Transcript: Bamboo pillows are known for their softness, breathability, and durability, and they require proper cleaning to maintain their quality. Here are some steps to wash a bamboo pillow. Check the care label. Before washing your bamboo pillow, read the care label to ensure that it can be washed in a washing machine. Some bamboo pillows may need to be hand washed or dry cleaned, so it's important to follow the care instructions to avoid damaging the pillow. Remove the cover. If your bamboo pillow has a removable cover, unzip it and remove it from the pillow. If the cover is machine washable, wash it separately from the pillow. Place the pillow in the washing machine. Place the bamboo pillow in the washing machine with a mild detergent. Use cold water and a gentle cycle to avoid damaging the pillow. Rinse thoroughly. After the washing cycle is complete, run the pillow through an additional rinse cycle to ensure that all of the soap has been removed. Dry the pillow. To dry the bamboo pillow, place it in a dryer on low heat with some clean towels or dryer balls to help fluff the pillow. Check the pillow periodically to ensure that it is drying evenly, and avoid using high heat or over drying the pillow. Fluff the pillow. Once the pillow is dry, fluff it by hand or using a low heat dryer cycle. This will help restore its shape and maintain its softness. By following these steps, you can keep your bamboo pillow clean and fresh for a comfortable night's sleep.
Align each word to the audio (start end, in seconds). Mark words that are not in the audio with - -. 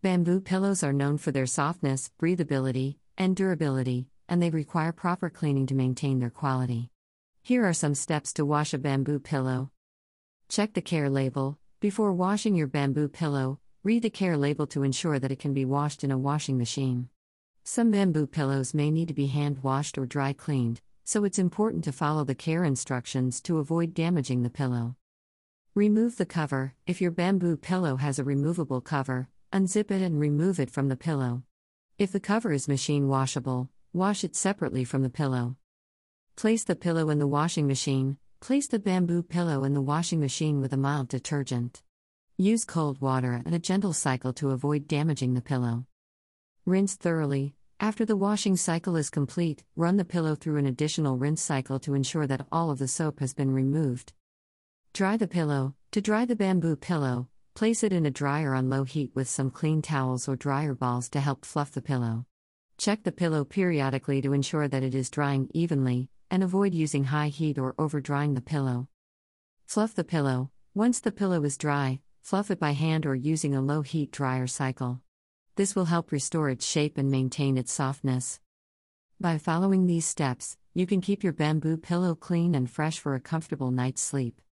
Bamboo 0.00 0.40
pillows 0.40 0.84
are 0.84 0.92
known 0.92 1.18
for 1.18 1.32
their 1.32 1.44
softness, 1.44 2.08
breathability, 2.22 2.98
and 3.16 3.34
durability, 3.34 4.06
and 4.28 4.40
they 4.40 4.48
require 4.48 4.92
proper 4.92 5.28
cleaning 5.28 5.66
to 5.66 5.74
maintain 5.74 6.20
their 6.20 6.30
quality. 6.30 6.90
Here 7.42 7.66
are 7.66 7.72
some 7.72 7.96
steps 7.96 8.32
to 8.34 8.46
wash 8.46 8.72
a 8.72 8.78
bamboo 8.78 9.18
pillow. 9.18 9.72
Check 10.48 10.74
the 10.74 10.82
care 10.82 11.10
label. 11.10 11.58
Before 11.80 12.12
washing 12.12 12.54
your 12.54 12.68
bamboo 12.68 13.08
pillow, 13.08 13.58
read 13.82 14.02
the 14.02 14.08
care 14.08 14.36
label 14.36 14.68
to 14.68 14.84
ensure 14.84 15.18
that 15.18 15.32
it 15.32 15.40
can 15.40 15.52
be 15.52 15.64
washed 15.64 16.04
in 16.04 16.12
a 16.12 16.18
washing 16.18 16.58
machine. 16.58 17.08
Some 17.64 17.90
bamboo 17.90 18.28
pillows 18.28 18.72
may 18.72 18.92
need 18.92 19.08
to 19.08 19.14
be 19.14 19.26
hand 19.26 19.64
washed 19.64 19.98
or 19.98 20.06
dry 20.06 20.32
cleaned, 20.32 20.80
so 21.02 21.24
it's 21.24 21.40
important 21.40 21.82
to 21.84 21.92
follow 21.92 22.22
the 22.22 22.36
care 22.36 22.62
instructions 22.62 23.40
to 23.40 23.58
avoid 23.58 23.94
damaging 23.94 24.44
the 24.44 24.48
pillow. 24.50 24.94
Remove 25.74 26.18
the 26.18 26.26
cover. 26.26 26.74
If 26.86 27.00
your 27.00 27.10
bamboo 27.10 27.56
pillow 27.56 27.96
has 27.96 28.20
a 28.20 28.24
removable 28.24 28.80
cover, 28.80 29.28
unzip 29.52 29.90
it 29.90 30.02
and 30.02 30.20
remove 30.20 30.60
it 30.60 30.70
from 30.70 30.88
the 30.88 30.96
pillow. 30.96 31.42
If 31.98 32.12
the 32.12 32.20
cover 32.20 32.52
is 32.52 32.68
machine 32.68 33.08
washable, 33.08 33.70
wash 33.92 34.22
it 34.24 34.36
separately 34.36 34.84
from 34.84 35.02
the 35.02 35.10
pillow. 35.10 35.56
Place 36.36 36.64
the 36.64 36.76
pillow 36.76 37.10
in 37.10 37.18
the 37.18 37.26
washing 37.26 37.66
machine. 37.66 38.18
Place 38.40 38.68
the 38.68 38.78
bamboo 38.78 39.22
pillow 39.22 39.64
in 39.64 39.74
the 39.74 39.82
washing 39.82 40.20
machine 40.20 40.60
with 40.60 40.72
a 40.72 40.76
mild 40.76 41.08
detergent. 41.08 41.82
Use 42.36 42.64
cold 42.64 43.00
water 43.00 43.42
and 43.44 43.54
a 43.54 43.58
gentle 43.58 43.92
cycle 43.92 44.32
to 44.34 44.50
avoid 44.50 44.86
damaging 44.86 45.34
the 45.34 45.40
pillow. 45.40 45.86
Rinse 46.64 46.94
thoroughly. 46.94 47.54
After 47.80 48.04
the 48.04 48.16
washing 48.16 48.56
cycle 48.56 48.96
is 48.96 49.10
complete, 49.10 49.64
run 49.74 49.96
the 49.96 50.04
pillow 50.04 50.34
through 50.34 50.58
an 50.58 50.66
additional 50.66 51.16
rinse 51.16 51.42
cycle 51.42 51.80
to 51.80 51.94
ensure 51.94 52.26
that 52.26 52.46
all 52.52 52.70
of 52.70 52.78
the 52.78 52.88
soap 52.88 53.20
has 53.20 53.34
been 53.34 53.50
removed. 53.50 54.12
Dry 54.92 55.16
the 55.16 55.26
pillow. 55.28 55.74
To 55.92 56.00
dry 56.00 56.24
the 56.24 56.36
bamboo 56.36 56.76
pillow, 56.76 57.28
place 57.58 57.82
it 57.82 57.92
in 57.92 58.06
a 58.06 58.10
dryer 58.22 58.54
on 58.54 58.70
low 58.70 58.84
heat 58.84 59.10
with 59.16 59.26
some 59.26 59.50
clean 59.50 59.82
towels 59.82 60.28
or 60.28 60.36
dryer 60.36 60.76
balls 60.76 61.08
to 61.08 61.18
help 61.18 61.44
fluff 61.44 61.72
the 61.72 61.82
pillow. 61.82 62.24
Check 62.76 63.02
the 63.02 63.10
pillow 63.10 63.42
periodically 63.44 64.22
to 64.22 64.32
ensure 64.32 64.68
that 64.68 64.84
it 64.84 64.94
is 64.94 65.10
drying 65.10 65.50
evenly, 65.52 66.08
and 66.30 66.44
avoid 66.44 66.72
using 66.72 67.02
high 67.02 67.26
heat 67.26 67.58
or 67.58 67.74
over 67.76 68.00
drying 68.00 68.34
the 68.34 68.40
pillow. 68.40 68.86
Fluff 69.66 69.92
the 69.92 70.04
pillow. 70.04 70.52
Once 70.72 71.00
the 71.00 71.10
pillow 71.10 71.42
is 71.42 71.58
dry, 71.58 71.98
fluff 72.22 72.52
it 72.52 72.60
by 72.60 72.70
hand 72.70 73.04
or 73.04 73.16
using 73.16 73.56
a 73.56 73.60
low 73.60 73.82
heat 73.82 74.12
dryer 74.12 74.46
cycle. 74.46 75.00
This 75.56 75.74
will 75.74 75.86
help 75.86 76.12
restore 76.12 76.48
its 76.50 76.64
shape 76.64 76.96
and 76.96 77.10
maintain 77.10 77.58
its 77.58 77.72
softness. 77.72 78.38
By 79.18 79.36
following 79.36 79.86
these 79.86 80.06
steps, 80.06 80.56
you 80.74 80.86
can 80.86 81.00
keep 81.00 81.24
your 81.24 81.32
bamboo 81.32 81.76
pillow 81.76 82.14
clean 82.14 82.54
and 82.54 82.70
fresh 82.70 83.00
for 83.00 83.16
a 83.16 83.20
comfortable 83.20 83.72
night's 83.72 84.00
sleep. 84.00 84.40